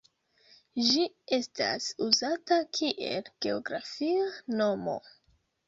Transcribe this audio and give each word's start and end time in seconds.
Ĝi 0.87 1.03
estas 1.37 1.91
uzata 2.07 2.59
kiel 2.79 3.31
geografia 3.47 4.27
nomo. 4.59 5.01